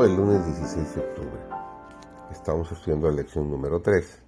Hoy, 0.00 0.14
lunes 0.14 0.46
16 0.46 0.94
de 0.94 1.00
octubre, 1.00 1.40
estamos 2.30 2.70
estudiando 2.70 3.10
la 3.10 3.16
lección 3.16 3.50
número 3.50 3.82
3, 3.82 4.22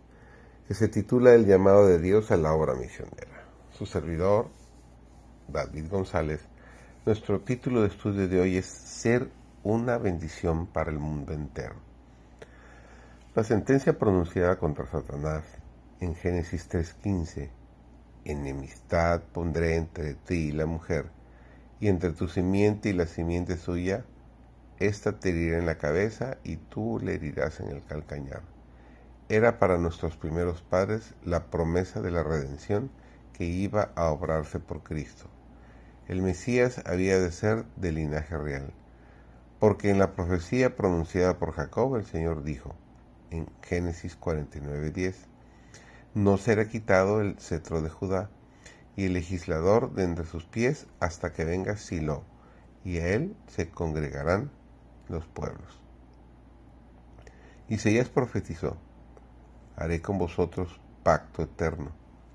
que 0.66 0.74
se 0.74 0.88
titula 0.88 1.32
El 1.32 1.46
llamado 1.46 1.86
de 1.86 2.00
Dios 2.00 2.32
a 2.32 2.36
la 2.36 2.52
obra 2.52 2.74
misionera. 2.74 3.44
Su 3.78 3.86
servidor, 3.86 4.48
David 5.46 5.88
González, 5.88 6.40
nuestro 7.06 7.42
título 7.42 7.82
de 7.82 7.86
estudio 7.86 8.26
de 8.26 8.40
hoy 8.40 8.56
es 8.56 8.66
Ser 8.66 9.30
una 9.62 9.96
bendición 9.96 10.66
para 10.66 10.90
el 10.90 10.98
mundo 10.98 11.34
entero. 11.34 11.76
La 13.36 13.44
sentencia 13.44 13.96
pronunciada 13.96 14.58
contra 14.58 14.90
Satanás 14.90 15.44
en 16.00 16.16
Génesis 16.16 16.68
3.15, 16.68 17.48
enemistad 18.24 19.22
pondré 19.32 19.76
entre 19.76 20.14
ti 20.14 20.48
y 20.48 20.50
la 20.50 20.66
mujer, 20.66 21.12
y 21.78 21.86
entre 21.86 22.10
tu 22.10 22.26
simiente 22.26 22.88
y 22.88 22.92
la 22.92 23.06
simiente 23.06 23.56
suya, 23.56 24.04
esta 24.80 25.20
te 25.20 25.28
herirá 25.28 25.58
en 25.58 25.66
la 25.66 25.76
cabeza 25.76 26.38
y 26.42 26.56
tú 26.56 26.98
le 27.02 27.14
herirás 27.14 27.60
en 27.60 27.68
el 27.68 27.84
calcañar. 27.84 28.42
Era 29.28 29.58
para 29.58 29.76
nuestros 29.76 30.16
primeros 30.16 30.62
padres 30.62 31.14
la 31.22 31.50
promesa 31.50 32.00
de 32.00 32.10
la 32.10 32.22
redención 32.22 32.90
que 33.34 33.44
iba 33.44 33.92
a 33.94 34.06
obrarse 34.10 34.58
por 34.58 34.82
Cristo. 34.82 35.26
El 36.08 36.22
Mesías 36.22 36.82
había 36.86 37.18
de 37.18 37.30
ser 37.30 37.66
de 37.76 37.92
linaje 37.92 38.36
real, 38.36 38.72
porque 39.58 39.90
en 39.90 39.98
la 39.98 40.14
profecía 40.14 40.74
pronunciada 40.76 41.38
por 41.38 41.52
Jacob 41.52 41.96
el 41.96 42.06
Señor 42.06 42.42
dijo, 42.42 42.74
en 43.30 43.46
Génesis 43.62 44.18
49:10, 44.18 45.14
no 46.14 46.38
será 46.38 46.68
quitado 46.68 47.20
el 47.20 47.38
cetro 47.38 47.82
de 47.82 47.90
Judá 47.90 48.30
y 48.96 49.04
el 49.04 49.12
legislador 49.12 49.92
de 49.92 50.04
entre 50.04 50.24
sus 50.24 50.46
pies 50.46 50.86
hasta 51.00 51.34
que 51.34 51.44
venga 51.44 51.76
Silo, 51.76 52.24
y 52.82 52.96
a 52.96 53.08
él 53.08 53.36
se 53.46 53.68
congregarán 53.68 54.50
los 55.10 55.26
pueblos. 55.26 55.78
Isaías 57.68 58.08
profetizó, 58.08 58.76
haré 59.76 60.00
con 60.00 60.18
vosotros 60.18 60.80
pacto 61.02 61.42
eterno, 61.42 61.90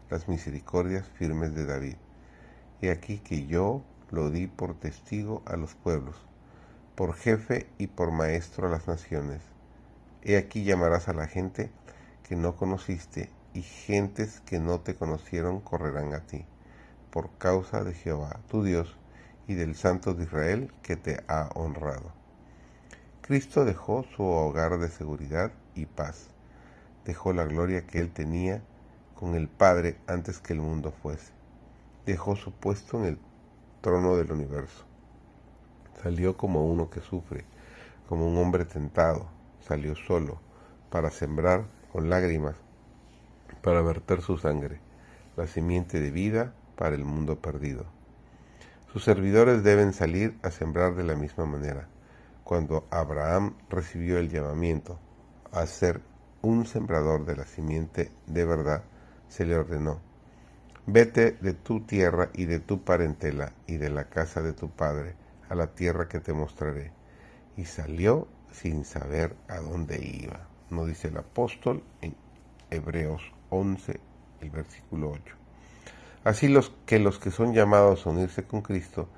las 0.10 0.28
misericordias 0.28 1.08
firmes 1.08 1.56
de 1.56 1.66
David. 1.66 1.96
He 2.82 2.92
aquí 2.92 3.20
que 3.20 3.48
yo 3.48 3.84
lo 4.12 4.30
di 4.30 4.48
por 4.48 4.76
testigo 4.76 5.42
a 5.46 5.56
los 5.58 5.74
pueblos, 5.76 6.16
por 6.96 7.16
jefe 7.16 7.68
y 7.78 7.88
por 7.88 8.12
maestro 8.12 8.68
a 8.68 8.72
las 8.72 8.88
naciones. 8.88 9.42
He 10.22 10.38
aquí 10.38 10.64
llamarás 10.64 11.08
a 11.08 11.14
la 11.14 11.28
gente 11.28 11.72
que 12.28 12.36
no 12.36 12.56
conociste, 12.56 13.30
y 13.54 13.62
gentes 13.62 14.42
que 14.42 14.60
no 14.60 14.82
te 14.82 14.96
conocieron 14.96 15.62
correrán 15.62 16.14
a 16.14 16.20
ti, 16.20 16.46
por 17.10 17.30
causa 17.38 17.86
de 17.86 17.94
Jehová, 17.94 18.42
tu 18.50 18.64
Dios, 18.64 18.98
y 19.48 19.54
del 19.54 19.76
Santo 19.76 20.14
de 20.14 20.26
Israel 20.26 20.74
que 20.82 20.98
te 20.98 21.24
ha 21.30 21.50
honrado. 21.56 22.25
Cristo 23.28 23.66
dejó 23.66 24.06
su 24.16 24.22
hogar 24.22 24.78
de 24.78 24.88
seguridad 24.88 25.52
y 25.74 25.88
paz. 25.88 26.28
Dejó 27.06 27.34
la 27.34 27.46
gloria 27.46 27.88
que 27.88 27.98
él 27.98 28.12
tenía 28.12 28.62
con 29.16 29.34
el 29.34 29.48
Padre 29.48 29.98
antes 30.06 30.38
que 30.38 30.54
el 30.54 30.60
mundo 30.60 30.94
fuese. 31.02 31.32
Dejó 32.06 32.36
su 32.36 32.52
puesto 32.52 33.00
en 33.00 33.06
el 33.06 33.20
trono 33.82 34.16
del 34.16 34.32
universo. 34.32 34.86
Salió 36.04 36.38
como 36.38 36.68
uno 36.68 36.92
que 36.92 37.02
sufre, 37.02 37.46
como 38.08 38.28
un 38.28 38.38
hombre 38.38 38.64
tentado. 38.64 39.26
Salió 39.68 39.96
solo 39.96 40.38
para 40.92 41.10
sembrar 41.10 41.66
con 41.92 42.12
lágrimas, 42.12 42.54
para 43.64 43.82
verter 43.82 44.22
su 44.22 44.38
sangre, 44.38 44.80
la 45.36 45.48
simiente 45.48 46.00
de 46.00 46.12
vida 46.12 46.54
para 46.76 46.96
el 46.96 47.06
mundo 47.06 47.40
perdido. 47.40 47.86
Sus 48.94 49.04
servidores 49.04 49.64
deben 49.64 49.94
salir 49.94 50.38
a 50.44 50.52
sembrar 50.52 50.94
de 50.94 51.06
la 51.06 51.16
misma 51.16 51.48
manera 51.48 51.88
cuando 52.46 52.86
Abraham 52.92 53.56
recibió 53.70 54.20
el 54.20 54.30
llamamiento 54.30 55.00
a 55.52 55.66
ser 55.66 56.00
un 56.44 56.68
sembrador 56.68 57.26
de 57.26 57.36
la 57.36 57.44
simiente 57.44 58.12
de 58.28 58.46
verdad, 58.46 58.84
se 59.28 59.48
le 59.48 59.56
ordenó, 59.56 60.00
vete 60.86 61.32
de 61.32 61.54
tu 61.54 61.82
tierra 61.82 62.30
y 62.36 62.46
de 62.46 62.60
tu 62.60 62.84
parentela 62.84 63.54
y 63.66 63.78
de 63.78 63.90
la 63.90 64.10
casa 64.10 64.44
de 64.44 64.54
tu 64.54 64.70
padre 64.70 65.16
a 65.50 65.56
la 65.56 65.74
tierra 65.74 66.08
que 66.08 66.20
te 66.20 66.34
mostraré. 66.34 66.92
Y 67.58 67.66
salió 67.66 68.28
sin 68.52 68.86
saber 68.86 69.36
a 69.48 69.58
dónde 69.58 70.00
iba. 70.06 70.48
No 70.70 70.86
dice 70.86 71.08
el 71.08 71.18
apóstol 71.18 71.84
en 72.02 72.16
Hebreos 72.70 73.24
11, 73.50 74.00
el 74.42 74.50
versículo 74.52 75.10
8. 75.10 75.36
Así 76.24 76.48
los 76.48 76.72
que 76.86 77.00
los 77.00 77.18
que 77.18 77.32
son 77.32 77.56
llamados 77.56 78.06
a 78.06 78.12
unirse 78.12 78.44
con 78.44 78.62
Cristo 78.62 79.10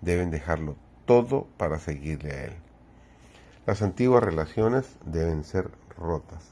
deben 0.00 0.30
dejarlo 0.30 0.76
todo 1.04 1.46
para 1.58 1.78
seguirle 1.78 2.32
a 2.32 2.44
Él. 2.44 2.69
Las 3.66 3.82
antiguas 3.82 4.24
relaciones 4.24 4.86
deben 5.04 5.44
ser 5.44 5.70
rotas, 5.98 6.42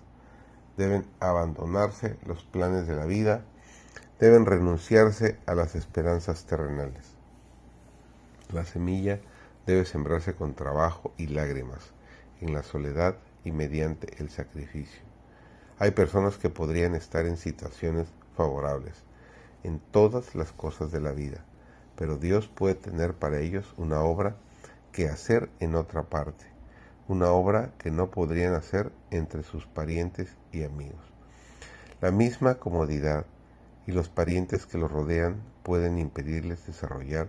deben 0.76 1.06
abandonarse 1.20 2.18
los 2.26 2.44
planes 2.44 2.86
de 2.86 2.96
la 2.96 3.06
vida, 3.06 3.44
deben 4.20 4.44
renunciarse 4.44 5.38
a 5.46 5.54
las 5.54 5.74
esperanzas 5.74 6.44
terrenales. 6.44 7.14
La 8.52 8.66
semilla 8.66 9.20
debe 9.64 9.86
sembrarse 9.86 10.34
con 10.34 10.52
trabajo 10.52 11.14
y 11.16 11.28
lágrimas, 11.28 11.92
en 12.42 12.52
la 12.52 12.62
soledad 12.62 13.16
y 13.42 13.52
mediante 13.52 14.22
el 14.22 14.28
sacrificio. 14.28 15.00
Hay 15.78 15.92
personas 15.92 16.36
que 16.36 16.50
podrían 16.50 16.94
estar 16.94 17.24
en 17.24 17.38
situaciones 17.38 18.08
favorables 18.36 19.02
en 19.62 19.80
todas 19.80 20.34
las 20.34 20.52
cosas 20.52 20.92
de 20.92 21.00
la 21.00 21.12
vida, 21.12 21.42
pero 21.96 22.18
Dios 22.18 22.48
puede 22.48 22.74
tener 22.74 23.14
para 23.14 23.40
ellos 23.40 23.72
una 23.78 24.02
obra 24.02 24.36
que 24.92 25.08
hacer 25.08 25.48
en 25.58 25.74
otra 25.74 26.02
parte 26.02 26.57
una 27.08 27.30
obra 27.30 27.72
que 27.78 27.90
no 27.90 28.10
podrían 28.10 28.54
hacer 28.54 28.92
entre 29.10 29.42
sus 29.42 29.66
parientes 29.66 30.36
y 30.52 30.62
amigos. 30.62 31.00
La 32.02 32.10
misma 32.10 32.56
comodidad 32.56 33.24
y 33.86 33.92
los 33.92 34.10
parientes 34.10 34.66
que 34.66 34.76
los 34.76 34.92
rodean 34.92 35.42
pueden 35.62 35.98
impedirles 35.98 36.66
desarrollar 36.66 37.28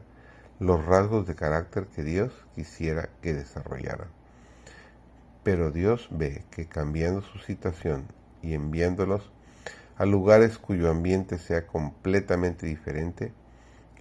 los 0.59 0.85
rasgos 0.85 1.25
de 1.25 1.35
carácter 1.35 1.87
que 1.87 2.03
Dios 2.03 2.33
quisiera 2.53 3.09
que 3.21 3.33
desarrollaran. 3.33 4.09
Pero 5.43 5.71
Dios 5.71 6.09
ve 6.11 6.43
que 6.51 6.67
cambiando 6.67 7.21
su 7.21 7.39
situación 7.39 8.05
y 8.41 8.53
enviándolos 8.53 9.31
a 9.97 10.05
lugares 10.05 10.57
cuyo 10.57 10.91
ambiente 10.91 11.37
sea 11.37 11.65
completamente 11.65 12.67
diferente, 12.67 13.31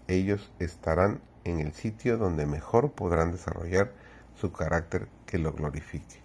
ellos 0.08 0.50
estarán 0.58 1.20
en 1.44 1.60
el 1.60 1.72
sitio 1.72 2.18
donde 2.18 2.46
mejor 2.46 2.90
podrán 2.92 3.30
desarrollar 3.30 3.92
su 4.34 4.50
carácter 4.50 5.06
que 5.28 5.38
lo 5.38 5.52
glorifique. 5.52 6.16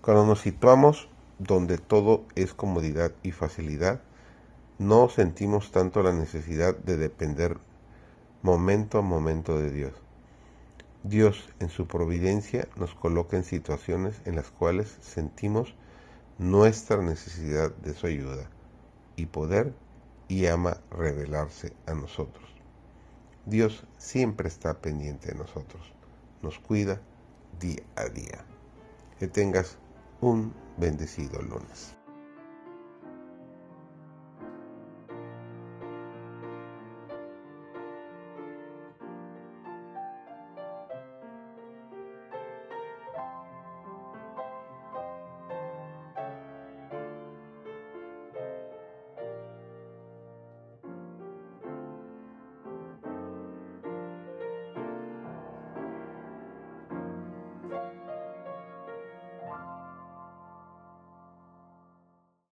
Cuando 0.00 0.26
nos 0.26 0.40
situamos 0.40 1.08
donde 1.38 1.78
todo 1.78 2.24
es 2.36 2.54
comodidad 2.54 3.12
y 3.24 3.32
facilidad, 3.32 4.00
no 4.78 5.08
sentimos 5.08 5.72
tanto 5.72 6.02
la 6.02 6.12
necesidad 6.12 6.76
de 6.76 6.96
depender 6.96 7.58
momento 8.42 8.98
a 8.98 9.02
momento 9.02 9.58
de 9.58 9.72
Dios. 9.72 9.92
Dios 11.02 11.48
en 11.58 11.70
su 11.70 11.86
providencia 11.88 12.68
nos 12.76 12.94
coloca 12.94 13.36
en 13.36 13.44
situaciones 13.44 14.20
en 14.26 14.36
las 14.36 14.50
cuales 14.50 14.96
sentimos 15.00 15.74
nuestra 16.38 17.02
necesidad 17.02 17.74
de 17.76 17.94
su 17.94 18.06
ayuda 18.06 18.48
y 19.16 19.26
poder 19.26 19.72
y 20.28 20.46
ama 20.46 20.76
revelarse 20.90 21.72
a 21.86 21.94
nosotros. 21.94 22.44
Dios 23.46 23.86
siempre 23.98 24.48
está 24.48 24.74
pendiente 24.74 25.32
de 25.32 25.38
nosotros 25.38 25.94
nos 26.44 26.58
cuida 26.60 27.00
día 27.58 27.82
a 27.96 28.04
día. 28.04 28.44
Que 29.18 29.28
tengas 29.28 29.78
un 30.20 30.52
bendecido 30.76 31.40
lunes. 31.42 31.96